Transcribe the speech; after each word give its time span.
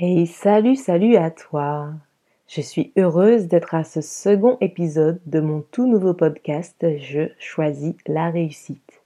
Hey, 0.00 0.28
salut, 0.28 0.76
salut 0.76 1.16
à 1.16 1.32
toi. 1.32 1.88
Je 2.46 2.60
suis 2.60 2.92
heureuse 2.96 3.48
d'être 3.48 3.74
à 3.74 3.82
ce 3.82 4.00
second 4.00 4.56
épisode 4.60 5.20
de 5.26 5.40
mon 5.40 5.64
tout 5.72 5.88
nouveau 5.88 6.14
podcast 6.14 6.86
Je 6.98 7.32
choisis 7.40 7.96
la 8.06 8.30
réussite. 8.30 9.02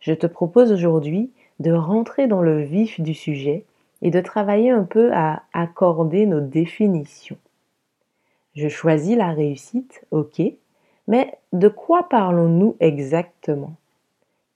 Je 0.00 0.12
te 0.14 0.26
propose 0.26 0.72
aujourd'hui 0.72 1.30
de 1.60 1.70
rentrer 1.70 2.26
dans 2.26 2.42
le 2.42 2.60
vif 2.60 3.00
du 3.00 3.14
sujet 3.14 3.66
et 4.02 4.10
de 4.10 4.20
travailler 4.20 4.70
un 4.70 4.82
peu 4.82 5.12
à 5.12 5.44
accorder 5.52 6.26
nos 6.26 6.40
définitions. 6.40 7.38
Je 8.56 8.66
choisis 8.66 9.16
la 9.16 9.30
réussite, 9.30 10.04
ok, 10.10 10.42
mais 11.06 11.38
de 11.52 11.68
quoi 11.68 12.08
parlons-nous 12.08 12.74
exactement? 12.80 13.76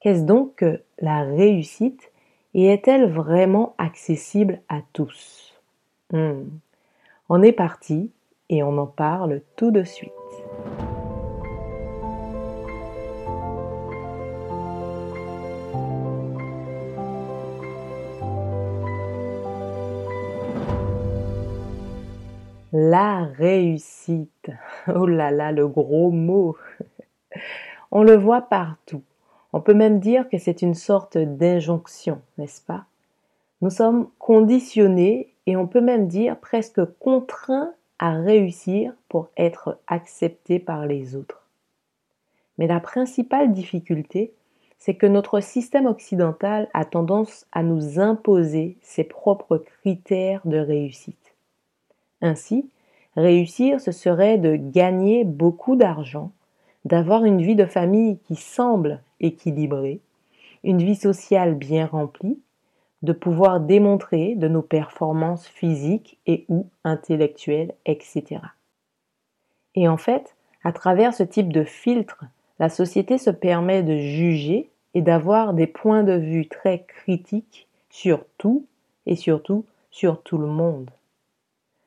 Qu'est-ce 0.01 0.25
donc 0.25 0.57
que 0.57 0.83
la 0.99 1.23
réussite 1.23 2.11
et 2.55 2.67
est-elle 2.67 3.09
vraiment 3.09 3.77
accessible 3.79 4.63
à 4.69 4.81
tous? 4.93 5.50
Hmm. 6.13 6.49
On 7.29 7.43
est 7.43 7.53
parti 7.53 8.11
et 8.49 8.63
on 8.63 8.77
en 8.79 8.87
parle 8.87 9.43
tout 9.57 9.71
de 9.71 9.85
suite. 9.85 10.11
La 22.73 23.25
réussite. 23.25 24.51
Oh 24.89 25.07
là 25.07 25.31
là, 25.31 25.51
le 25.51 25.67
gros 25.67 26.11
mot. 26.11 26.57
On 27.93 28.05
le 28.05 28.17
voit 28.17 28.43
partout. 28.43 29.03
On 29.53 29.61
peut 29.61 29.75
même 29.75 29.99
dire 29.99 30.29
que 30.29 30.39
c'est 30.39 30.63
une 30.63 30.75
sorte 30.75 31.19
d'injonction, 31.19 32.23
n'est-ce 32.39 32.63
pas? 32.63 32.85
Nous 33.61 33.71
sommes 33.71 34.09
conditionnés 34.19 35.30
et 35.51 35.57
on 35.57 35.67
peut 35.67 35.81
même 35.81 36.07
dire 36.07 36.37
presque 36.37 36.81
contraints 37.01 37.73
à 37.99 38.13
réussir 38.13 38.93
pour 39.09 39.31
être 39.37 39.81
acceptés 39.89 40.61
par 40.61 40.87
les 40.87 41.17
autres. 41.17 41.45
Mais 42.57 42.69
la 42.69 42.79
principale 42.79 43.53
difficulté, 43.53 44.33
c'est 44.79 44.95
que 44.95 45.07
notre 45.07 45.41
système 45.41 45.87
occidental 45.87 46.69
a 46.73 46.85
tendance 46.85 47.47
à 47.51 47.65
nous 47.65 47.99
imposer 47.99 48.77
ses 48.81 49.03
propres 49.03 49.59
critères 49.59 50.41
de 50.45 50.57
réussite. 50.57 51.35
Ainsi, 52.23 52.71
réussir, 53.17 53.81
ce 53.81 53.91
serait 53.91 54.39
de 54.39 54.55
gagner 54.55 55.25
beaucoup 55.25 55.75
d'argent, 55.75 56.31
d'avoir 56.85 57.25
une 57.25 57.43
vie 57.43 57.57
de 57.57 57.67
famille 57.67 58.19
qui 58.19 58.37
semble 58.37 59.03
équilibrée, 59.19 60.01
une 60.63 60.79
vie 60.79 60.95
sociale 60.95 61.57
bien 61.57 61.87
remplie, 61.87 62.39
de 63.03 63.13
pouvoir 63.13 63.61
démontrer 63.61 64.35
de 64.35 64.49
nos 64.49 64.63
performances 64.63 65.47
physiques 65.47 66.19
et 66.27 66.45
ou 66.49 66.67
intellectuelles, 66.85 67.75
etc. 67.87 68.41
Et 69.75 69.89
en 69.89 69.97
fait, 69.97 70.35
à 70.65 70.73
travers 70.73 71.15
ce 71.15 71.23
type 71.23 71.53
de 71.53 71.65
filtre, 71.65 72.25
la 72.59 72.69
société 72.69 73.17
se 73.17 73.31
permet 73.31 73.83
de 73.83 73.97
juger 73.97 74.71
et 74.95 75.03
d'avoir 75.03 75.55
des 75.55 75.67
points 75.67 76.03
de 76.03 76.13
vue 76.13 76.49
très 76.49 76.85
critiques 76.85 77.69
sur 77.89 78.25
tout 78.37 78.67
et 79.07 79.17
surtout 79.17 79.65
sur 79.91 80.23
tout 80.23 80.39
le 80.39 80.47
monde. 80.47 80.91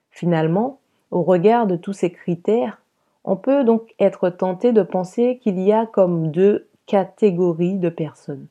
Finalement, 0.10 0.80
au 1.12 1.22
regard 1.22 1.68
de 1.68 1.76
tous 1.76 1.94
ces 1.94 2.12
critères, 2.12 2.82
on 3.24 3.36
peut 3.36 3.64
donc 3.64 3.94
être 4.00 4.30
tenté 4.30 4.72
de 4.72 4.82
penser 4.82 5.40
qu'il 5.42 5.60
y 5.60 5.72
a 5.72 5.86
comme 5.86 6.32
deux 6.32 6.68
catégories 6.86 7.78
de 7.78 7.90
personnes. 7.90 8.48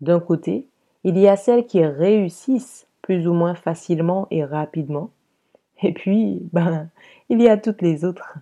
D'un 0.00 0.20
côté, 0.20 0.66
il 1.04 1.18
y 1.18 1.28
a 1.28 1.36
celles 1.36 1.66
qui 1.66 1.84
réussissent 1.84 2.86
plus 3.02 3.28
ou 3.28 3.34
moins 3.34 3.54
facilement 3.54 4.26
et 4.30 4.44
rapidement, 4.44 5.10
et 5.82 5.92
puis, 5.92 6.40
ben, 6.52 6.88
il 7.28 7.40
y 7.42 7.48
a 7.48 7.56
toutes 7.56 7.82
les 7.82 8.04
autres. 8.04 8.38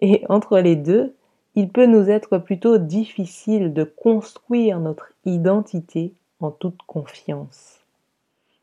Et 0.00 0.24
entre 0.28 0.58
les 0.58 0.76
deux, 0.76 1.14
il 1.54 1.70
peut 1.70 1.86
nous 1.86 2.10
être 2.10 2.38
plutôt 2.38 2.78
difficile 2.78 3.72
de 3.72 3.84
construire 3.84 4.80
notre 4.80 5.12
identité 5.24 6.12
en 6.40 6.50
toute 6.50 6.82
confiance. 6.86 7.80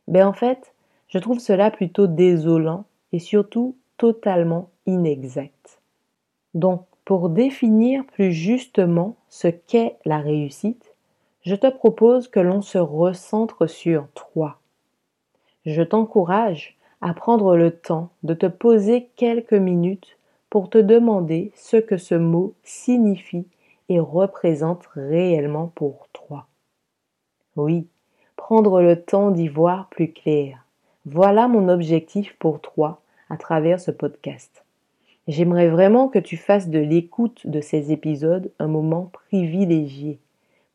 Mais 0.07 0.21
en 0.21 0.33
fait, 0.33 0.73
je 1.07 1.17
trouve 1.17 1.39
cela 1.39 1.71
plutôt 1.71 2.07
désolant 2.07 2.85
et 3.13 3.19
surtout 3.19 3.75
totalement 3.97 4.69
inexact. 4.85 5.79
Donc, 6.53 6.85
pour 7.05 7.29
définir 7.29 8.05
plus 8.05 8.31
justement 8.31 9.15
ce 9.29 9.47
qu'est 9.47 9.97
la 10.05 10.19
réussite, 10.19 10.92
je 11.43 11.55
te 11.55 11.67
propose 11.69 12.27
que 12.29 12.39
l'on 12.39 12.61
se 12.61 12.77
recentre 12.77 13.67
sur 13.67 14.07
toi. 14.13 14.59
Je 15.65 15.81
t'encourage 15.81 16.77
à 17.01 17.13
prendre 17.13 17.57
le 17.57 17.71
temps 17.71 18.09
de 18.23 18.33
te 18.33 18.45
poser 18.45 19.09
quelques 19.17 19.53
minutes 19.53 20.17
pour 20.49 20.69
te 20.69 20.77
demander 20.77 21.51
ce 21.55 21.77
que 21.77 21.97
ce 21.97 22.15
mot 22.15 22.53
signifie 22.63 23.45
et 23.89 23.99
représente 23.99 24.85
réellement 24.95 25.71
pour 25.75 26.07
toi. 26.13 26.47
Oui, 27.57 27.87
prendre 28.37 28.81
le 28.81 29.01
temps 29.01 29.31
d'y 29.31 29.49
voir 29.49 29.89
plus 29.89 30.13
clair. 30.13 30.65
Voilà 31.05 31.49
mon 31.49 31.67
objectif 31.67 32.35
pour 32.39 32.61
toi 32.61 33.01
à 33.29 33.35
travers 33.35 33.81
ce 33.81 33.91
podcast. 33.91 34.63
J'aimerais 35.27 35.69
vraiment 35.69 36.07
que 36.07 36.19
tu 36.19 36.37
fasses 36.37 36.69
de 36.69 36.79
l'écoute 36.79 37.45
de 37.47 37.59
ces 37.59 37.91
épisodes 37.91 38.51
un 38.59 38.67
moment 38.67 39.09
privilégié 39.11 40.19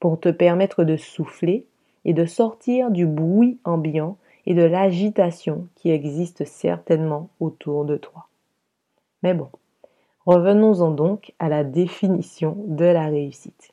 pour 0.00 0.20
te 0.20 0.28
permettre 0.28 0.84
de 0.84 0.96
souffler 0.96 1.66
et 2.04 2.12
de 2.12 2.24
sortir 2.24 2.90
du 2.90 3.06
bruit 3.06 3.58
ambiant 3.64 4.16
et 4.46 4.54
de 4.54 4.62
l'agitation 4.62 5.68
qui 5.74 5.90
existe 5.90 6.44
certainement 6.44 7.28
autour 7.40 7.84
de 7.84 7.96
toi. 7.96 8.28
Mais 9.22 9.34
bon, 9.34 9.50
revenons-en 10.26 10.90
donc 10.90 11.34
à 11.38 11.48
la 11.48 11.64
définition 11.64 12.56
de 12.66 12.84
la 12.84 13.06
réussite. 13.06 13.72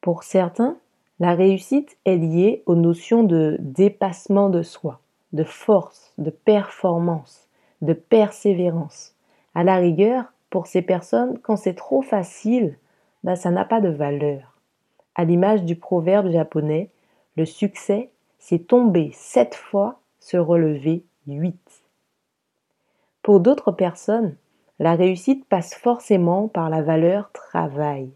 Pour 0.00 0.22
certains, 0.22 0.76
la 1.18 1.34
réussite 1.34 1.96
est 2.04 2.16
liée 2.16 2.62
aux 2.66 2.74
notions 2.74 3.22
de 3.22 3.56
dépassement 3.60 4.50
de 4.50 4.62
soi, 4.62 5.00
de 5.32 5.44
force, 5.44 6.12
de 6.18 6.30
performance, 6.30 7.48
de 7.82 7.92
persévérance. 7.92 9.14
À 9.54 9.64
la 9.64 9.76
rigueur, 9.76 10.32
pour 10.50 10.66
ces 10.66 10.82
personnes, 10.82 11.38
quand 11.38 11.56
c'est 11.56 11.74
trop 11.74 12.02
facile, 12.02 12.76
ben, 13.24 13.36
ça 13.36 13.50
n'a 13.50 13.64
pas 13.64 13.80
de 13.80 13.88
valeur. 13.88 14.55
À 15.16 15.24
l'image 15.24 15.64
du 15.64 15.76
proverbe 15.76 16.30
japonais, 16.30 16.90
le 17.36 17.46
succès, 17.46 18.10
c'est 18.38 18.68
tomber 18.68 19.10
sept 19.14 19.54
fois, 19.54 19.98
se 20.20 20.36
relever 20.36 21.02
huit. 21.26 21.82
Pour 23.22 23.40
d'autres 23.40 23.72
personnes, 23.72 24.36
la 24.78 24.94
réussite 24.94 25.46
passe 25.46 25.74
forcément 25.74 26.48
par 26.48 26.70
la 26.70 26.82
valeur 26.82 27.32
travail. 27.32 28.10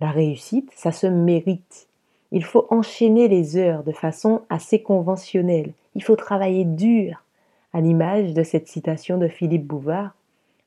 La 0.00 0.10
réussite, 0.10 0.70
ça 0.74 0.90
se 0.90 1.06
mérite. 1.06 1.86
Il 2.32 2.44
faut 2.44 2.66
enchaîner 2.70 3.28
les 3.28 3.56
heures 3.58 3.84
de 3.84 3.92
façon 3.92 4.40
assez 4.48 4.82
conventionnelle. 4.82 5.74
Il 5.94 6.02
faut 6.02 6.16
travailler 6.16 6.64
dur, 6.64 7.22
à 7.74 7.80
l'image 7.80 8.32
de 8.32 8.42
cette 8.42 8.68
citation 8.68 9.18
de 9.18 9.28
Philippe 9.28 9.66
Bouvard, 9.66 10.14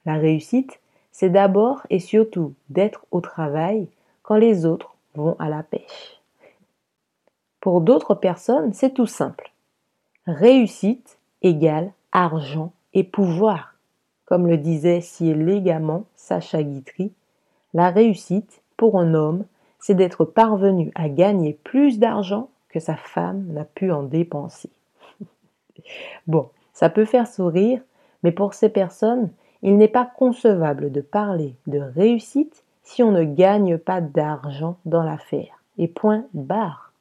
la 0.05 0.15
réussite, 0.15 0.79
c'est 1.11 1.29
d'abord 1.29 1.81
et 1.89 1.99
surtout 1.99 2.53
d'être 2.69 3.05
au 3.11 3.21
travail 3.21 3.87
quand 4.21 4.35
les 4.35 4.65
autres 4.65 4.94
vont 5.15 5.35
à 5.39 5.49
la 5.49 5.63
pêche. 5.63 6.21
Pour 7.59 7.81
d'autres 7.81 8.15
personnes, 8.15 8.73
c'est 8.73 8.93
tout 8.93 9.07
simple. 9.07 9.51
Réussite 10.27 11.17
égale 11.41 11.91
argent 12.11 12.71
et 12.93 13.03
pouvoir. 13.03 13.75
Comme 14.25 14.47
le 14.47 14.57
disait 14.57 15.01
si 15.01 15.29
élégamment 15.29 16.05
Sacha 16.15 16.63
Guitry, 16.63 17.11
la 17.73 17.89
réussite, 17.89 18.61
pour 18.77 18.99
un 18.99 19.13
homme, 19.13 19.45
c'est 19.79 19.95
d'être 19.95 20.25
parvenu 20.25 20.91
à 20.95 21.09
gagner 21.09 21.53
plus 21.63 21.99
d'argent 21.99 22.49
que 22.69 22.79
sa 22.79 22.95
femme 22.95 23.45
n'a 23.53 23.65
pu 23.65 23.91
en 23.91 24.03
dépenser. 24.03 24.69
bon, 26.27 26.49
ça 26.73 26.89
peut 26.89 27.05
faire 27.05 27.28
sourire, 27.28 27.81
mais 28.23 28.31
pour 28.31 28.53
ces 28.53 28.69
personnes, 28.69 29.29
il 29.61 29.78
n'est 29.78 29.87
pas 29.87 30.05
concevable 30.05 30.91
de 30.91 31.01
parler 31.01 31.55
de 31.67 31.79
réussite 31.79 32.65
si 32.85 33.03
on 33.03 33.11
ne 33.11 33.23
gagne 33.23 33.78
pas 33.78 33.99
d'argent 33.99 34.78
dans 34.85 35.03
l'affaire. 35.03 35.61
Et 35.78 35.90
point 35.90 36.23
barre. 36.34 36.93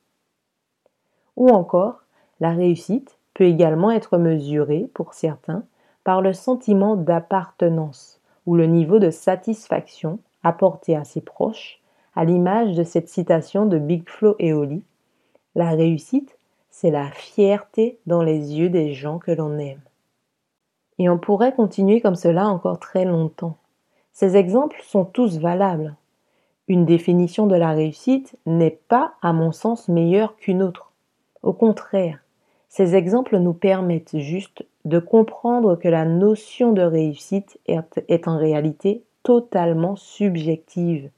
Ou 1.36 1.48
encore, 1.48 2.00
la 2.40 2.50
réussite 2.50 3.16
peut 3.34 3.44
également 3.44 3.92
être 3.92 4.18
mesurée, 4.18 4.88
pour 4.94 5.14
certains, 5.14 5.62
par 6.02 6.20
le 6.20 6.32
sentiment 6.32 6.96
d'appartenance 6.96 8.20
ou 8.46 8.56
le 8.56 8.66
niveau 8.66 8.98
de 8.98 9.10
satisfaction 9.10 10.18
apporté 10.42 10.96
à 10.96 11.04
ses 11.04 11.20
proches, 11.20 11.80
à 12.16 12.24
l'image 12.24 12.74
de 12.74 12.82
cette 12.82 13.08
citation 13.08 13.66
de 13.66 13.78
Big 13.78 14.08
Flo 14.08 14.36
et 14.38 14.52
Oli. 14.52 14.82
La 15.54 15.70
réussite, 15.70 16.36
c'est 16.70 16.90
la 16.90 17.10
fierté 17.10 17.98
dans 18.06 18.22
les 18.22 18.54
yeux 18.54 18.68
des 18.68 18.92
gens 18.92 19.18
que 19.18 19.30
l'on 19.30 19.58
aime. 19.58 19.80
Et 20.98 21.08
on 21.08 21.18
pourrait 21.18 21.54
continuer 21.54 22.00
comme 22.00 22.14
cela 22.16 22.48
encore 22.48 22.78
très 22.78 23.04
longtemps. 23.04 23.56
Ces 24.14 24.36
exemples 24.36 24.80
sont 24.84 25.04
tous 25.04 25.38
valables. 25.38 25.96
Une 26.68 26.86
définition 26.86 27.48
de 27.48 27.56
la 27.56 27.72
réussite 27.72 28.36
n'est 28.46 28.78
pas, 28.88 29.14
à 29.22 29.32
mon 29.32 29.50
sens, 29.50 29.88
meilleure 29.88 30.36
qu'une 30.36 30.62
autre. 30.62 30.92
Au 31.42 31.52
contraire, 31.52 32.20
Ces 32.68 32.96
exemples 32.96 33.38
nous 33.38 33.52
permettent 33.52 34.18
juste 34.18 34.66
de 34.84 34.98
comprendre 34.98 35.76
que 35.76 35.86
la 35.86 36.04
notion 36.04 36.72
de 36.72 36.82
réussite 36.82 37.56
est, 37.66 38.26
en 38.26 38.36
réalité 38.36 39.04
totalement 39.22 39.94
subjective. 39.94 41.10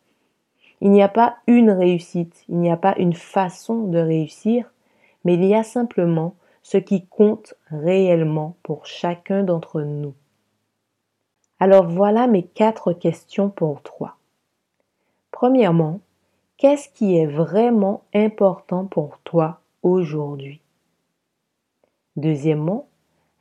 Il 0.83 0.91
n'y 0.91 1.03
a 1.03 1.09
pas 1.09 1.37
une 1.47 1.71
réussite, 1.71 2.45
il 2.51 2.59
n'y 2.59 2.71
a 2.71 2.77
pas 2.77 2.95
une 2.99 3.15
façon 3.15 3.85
de 3.85 3.99
réussir, 3.99 4.71
mais 5.25 5.35
il 5.35 5.47
y 5.47 5.55
a 5.55 5.63
simplement 5.63 6.35
ce 6.63 6.77
qui 6.77 7.07
compte 7.07 7.55
réellement 7.71 8.57
pour 8.63 8.85
chacun 8.85 9.43
d'entre 9.43 9.81
nous. 9.81 10.13
Alors 11.58 11.87
voilà 11.87 12.26
mes 12.26 12.43
quatre 12.43 12.93
questions 12.93 13.49
pour 13.49 13.81
toi. 13.81 14.17
Premièrement, 15.31 16.00
qu'est-ce 16.58 16.91
qui 16.91 17.17
est 17.17 17.26
vraiment 17.26 18.03
important 18.14 18.85
pour 18.85 19.19
toi 19.25 19.61
aujourd'hui? 19.82 20.61
Deuxièmement, 22.17 22.87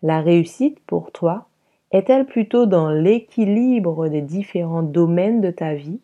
la 0.01 0.21
réussite 0.21 0.79
pour 0.81 1.11
toi 1.11 1.47
est-elle 1.91 2.25
plutôt 2.25 2.65
dans 2.65 2.89
l'équilibre 2.89 4.07
des 4.07 4.21
différents 4.21 4.83
domaines 4.83 5.41
de 5.41 5.51
ta 5.51 5.73
vie 5.73 5.99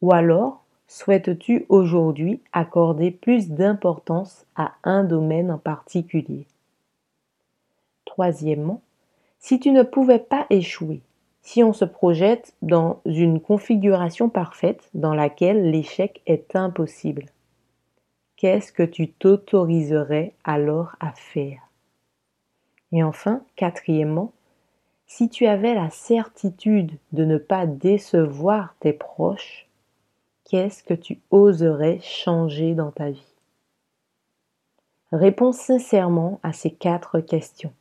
ou 0.00 0.12
alors 0.12 0.64
souhaites-tu 0.86 1.66
aujourd'hui 1.68 2.40
accorder 2.52 3.10
plus 3.10 3.50
d'importance 3.50 4.46
à 4.54 4.74
un 4.84 5.02
domaine 5.02 5.50
en 5.50 5.58
particulier? 5.58 6.46
Troisièmement, 8.04 8.80
si 9.38 9.60
tu 9.60 9.70
ne 9.70 9.82
pouvais 9.82 10.18
pas 10.18 10.46
échouer, 10.50 11.00
si 11.42 11.62
on 11.62 11.72
se 11.72 11.84
projette 11.84 12.54
dans 12.62 13.00
une 13.04 13.40
configuration 13.40 14.28
parfaite 14.28 14.90
dans 14.94 15.14
laquelle 15.14 15.70
l'échec 15.70 16.22
est 16.26 16.54
impossible, 16.56 17.26
qu'est-ce 18.36 18.72
que 18.72 18.82
tu 18.82 19.10
t'autoriserais 19.12 20.34
alors 20.44 20.96
à 21.00 21.12
faire? 21.12 21.68
Et 22.92 23.02
enfin, 23.02 23.42
quatrièmement, 23.56 24.32
si 25.06 25.28
tu 25.28 25.46
avais 25.46 25.74
la 25.74 25.90
certitude 25.90 26.98
de 27.12 27.24
ne 27.24 27.38
pas 27.38 27.66
décevoir 27.66 28.74
tes 28.80 28.92
proches, 28.92 29.66
qu'est-ce 30.44 30.82
que 30.82 30.94
tu 30.94 31.18
oserais 31.30 31.98
changer 32.02 32.74
dans 32.74 32.90
ta 32.90 33.10
vie? 33.10 33.34
Réponds 35.12 35.52
sincèrement 35.52 36.38
à 36.42 36.52
ces 36.52 36.70
quatre 36.70 37.20
questions. 37.20 37.72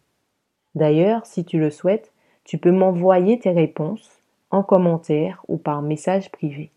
D'ailleurs, 0.76 1.26
si 1.26 1.44
tu 1.44 1.60
le 1.60 1.70
souhaites, 1.70 2.14
tu 2.48 2.58
peux 2.58 2.72
m'envoyer 2.72 3.38
tes 3.38 3.52
réponses 3.52 4.10
en 4.52 4.64
commentaire 4.64 5.44
ou 5.50 5.58
par 5.58 5.82
message 5.82 6.32
privé. 6.32 6.72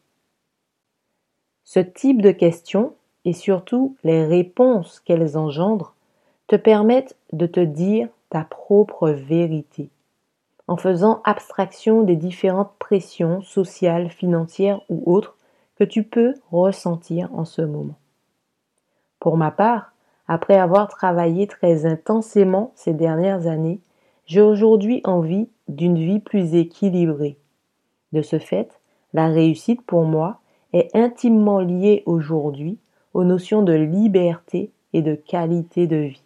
Ce 1.62 1.78
type 1.78 2.20
de 2.20 2.32
questions 2.32 2.94
et 3.24 3.32
surtout 3.32 3.96
les 4.02 4.26
réponses 4.26 4.98
qu'elles 4.98 5.38
engendrent 5.38 5.94
te 6.48 6.56
permettent 6.56 7.16
de 7.32 7.46
te 7.46 7.60
dire 7.60 8.08
ta 8.30 8.42
propre 8.42 9.10
vérité, 9.10 9.90
en 10.66 10.76
faisant 10.76 11.22
abstraction 11.24 12.02
des 12.02 12.16
différentes 12.16 12.72
pressions 12.80 13.40
sociales, 13.40 14.10
financières 14.10 14.80
ou 14.88 15.04
autres 15.06 15.36
que 15.76 15.84
tu 15.84 16.02
peux 16.02 16.34
ressentir 16.50 17.32
en 17.32 17.44
ce 17.44 17.62
moment. 17.62 17.94
Pour 19.20 19.36
ma 19.36 19.52
part, 19.52 19.92
après 20.26 20.58
avoir 20.58 20.88
travaillé 20.88 21.46
très 21.46 21.86
intensément 21.86 22.72
ces 22.74 22.92
dernières 22.92 23.46
années, 23.46 23.78
j'ai 24.30 24.42
aujourd'hui 24.42 25.00
envie 25.02 25.48
d'une 25.66 25.98
vie 25.98 26.20
plus 26.20 26.54
équilibrée. 26.54 27.36
De 28.12 28.22
ce 28.22 28.38
fait, 28.38 28.80
la 29.12 29.26
réussite 29.26 29.82
pour 29.82 30.04
moi 30.04 30.38
est 30.72 30.94
intimement 30.94 31.58
liée 31.58 32.04
aujourd'hui 32.06 32.78
aux 33.12 33.24
notions 33.24 33.62
de 33.62 33.72
liberté 33.72 34.70
et 34.92 35.02
de 35.02 35.16
qualité 35.16 35.88
de 35.88 35.96
vie. 35.96 36.22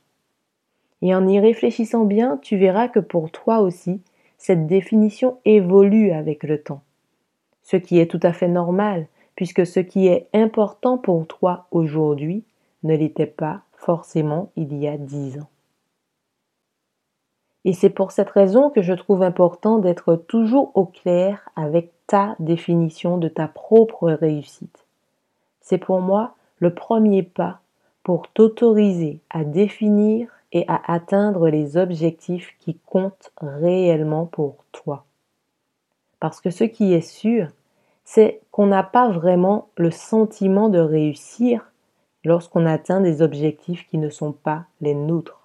Et 1.01 1.15
en 1.15 1.27
y 1.27 1.41
réfléchissant 1.41 2.05
bien, 2.05 2.39
tu 2.43 2.59
verras 2.59 2.89
que 2.89 3.01
pour 3.01 3.31
toi 3.31 3.61
aussi, 3.61 4.03
cette 4.37 4.67
définition 4.67 5.39
évolue 5.47 6.11
avec 6.11 6.43
le 6.43 6.63
temps. 6.63 6.83
Ce 7.63 7.79
qui 7.79 7.99
est 7.99 8.11
tout 8.11 8.21
à 8.23 8.35
fait 8.35 8.49
normal, 8.49 9.07
puisque 9.35 9.65
ce 9.65 9.81
qui 9.81 10.09
est 10.09 10.29
important 10.35 10.99
pour 10.99 11.27
toi 11.27 11.69
aujourd'hui 11.71 12.45
ne 12.83 12.95
l'était 12.95 13.25
pas 13.25 13.63
forcément 13.73 14.51
il 14.57 14.77
y 14.77 14.89
a 14.89 14.99
dix 14.99 15.39
ans. 15.39 15.49
Et 17.65 17.73
c'est 17.73 17.91
pour 17.91 18.13
cette 18.13 18.31
raison 18.31 18.71
que 18.71 18.83
je 18.83 18.93
trouve 18.93 19.23
important 19.23 19.79
d'être 19.79 20.17
toujours 20.17 20.71
au 20.75 20.85
clair 20.85 21.49
avec 21.57 21.93
ta 22.07 22.37
définition 22.39 23.17
de 23.17 23.29
ta 23.29 23.49
propre 23.49 24.11
réussite. 24.11 24.87
C'est 25.61 25.79
pour 25.79 26.01
moi 26.01 26.35
le 26.59 26.75
premier 26.75 27.23
pas 27.23 27.61
pour 28.03 28.29
t'autoriser 28.29 29.21
à 29.31 29.45
définir 29.45 30.29
et 30.53 30.65
à 30.69 30.93
atteindre 30.93 31.49
les 31.49 31.77
objectifs 31.77 32.55
qui 32.61 32.79
comptent 32.87 33.33
réellement 33.41 34.27
pour 34.27 34.57
toi. 34.73 35.05
Parce 36.21 36.41
que 36.41 36.51
ce 36.51 36.65
qui 36.65 36.93
est 36.93 37.01
sûr, 37.01 37.49
c'est 38.05 38.41
qu'on 38.51 38.67
n'a 38.67 38.83
pas 38.83 39.09
vraiment 39.09 39.69
le 39.77 39.91
sentiment 39.91 40.69
de 40.69 40.79
réussir 40.79 41.73
lorsqu'on 42.25 42.67
atteint 42.67 43.01
des 43.01 43.23
objectifs 43.23 43.89
qui 43.89 43.99
ne 43.99 44.11
sont 44.11 44.33
pas 44.33 44.65
les 44.81 44.95
nôtres. 44.95 45.44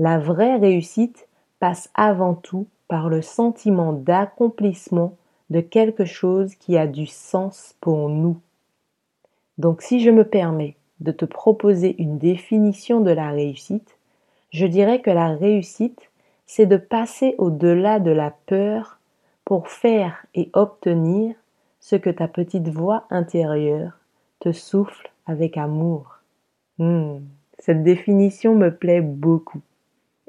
La 0.00 0.18
vraie 0.18 0.56
réussite 0.56 1.28
passe 1.58 1.90
avant 1.92 2.34
tout 2.34 2.66
par 2.88 3.10
le 3.10 3.20
sentiment 3.20 3.92
d'accomplissement 3.92 5.14
de 5.50 5.60
quelque 5.60 6.06
chose 6.06 6.54
qui 6.54 6.78
a 6.78 6.86
du 6.86 7.04
sens 7.04 7.74
pour 7.82 8.08
nous. 8.08 8.40
Donc 9.58 9.82
si 9.82 10.00
je 10.00 10.10
me 10.10 10.24
permets 10.24 10.74
de 11.00 11.12
te 11.12 11.26
proposer 11.26 12.00
une 12.00 12.16
définition 12.16 13.02
de 13.02 13.10
la 13.10 13.30
réussite, 13.30 13.98
je 14.54 14.64
dirais 14.64 15.02
que 15.02 15.10
la 15.10 15.36
réussite, 15.36 16.10
c'est 16.46 16.64
de 16.64 16.78
passer 16.78 17.34
au-delà 17.36 18.00
de 18.00 18.10
la 18.10 18.32
peur 18.46 18.98
pour 19.44 19.68
faire 19.68 20.24
et 20.34 20.48
obtenir 20.54 21.34
ce 21.78 21.96
que 21.96 22.08
ta 22.08 22.26
petite 22.26 22.68
voix 22.68 23.04
intérieure 23.10 23.98
te 24.38 24.50
souffle 24.50 25.10
avec 25.26 25.58
amour. 25.58 26.20
Hmm, 26.78 27.18
cette 27.58 27.82
définition 27.82 28.54
me 28.54 28.74
plaît 28.74 29.02
beaucoup. 29.02 29.60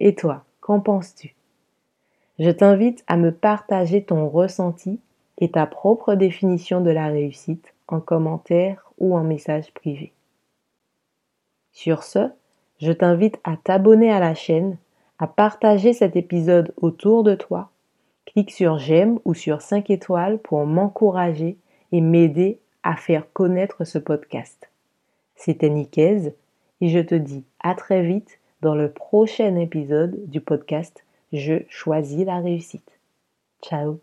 Et 0.03 0.15
toi, 0.15 0.43
qu'en 0.61 0.79
penses-tu? 0.79 1.35
Je 2.39 2.49
t'invite 2.49 3.03
à 3.05 3.17
me 3.17 3.31
partager 3.31 4.03
ton 4.03 4.27
ressenti 4.27 4.99
et 5.37 5.51
ta 5.51 5.67
propre 5.67 6.15
définition 6.15 6.81
de 6.81 6.89
la 6.89 7.05
réussite 7.05 7.75
en 7.87 7.99
commentaire 7.99 8.91
ou 8.97 9.15
en 9.15 9.23
message 9.23 9.71
privé. 9.75 10.11
Sur 11.71 12.01
ce, 12.01 12.31
je 12.79 12.91
t'invite 12.91 13.39
à 13.43 13.57
t'abonner 13.57 14.11
à 14.11 14.19
la 14.19 14.33
chaîne, 14.33 14.77
à 15.19 15.27
partager 15.27 15.93
cet 15.93 16.15
épisode 16.15 16.73
autour 16.77 17.21
de 17.21 17.35
toi. 17.35 17.69
Clique 18.25 18.51
sur 18.51 18.79
j'aime 18.79 19.19
ou 19.23 19.35
sur 19.35 19.61
5 19.61 19.91
étoiles 19.91 20.39
pour 20.39 20.65
m'encourager 20.65 21.57
et 21.91 22.01
m'aider 22.01 22.59
à 22.81 22.95
faire 22.95 23.31
connaître 23.33 23.83
ce 23.83 23.99
podcast. 23.99 24.71
C'était 25.35 25.69
Nicaise 25.69 26.33
et 26.81 26.89
je 26.89 26.99
te 26.99 27.13
dis 27.13 27.43
à 27.59 27.75
très 27.75 28.01
vite 28.01 28.39
dans 28.61 28.75
le 28.75 28.91
prochain 28.91 29.55
épisode 29.55 30.29
du 30.29 30.39
podcast 30.39 31.03
Je 31.33 31.63
choisis 31.69 32.25
la 32.25 32.39
réussite. 32.39 32.99
Ciao 33.63 33.99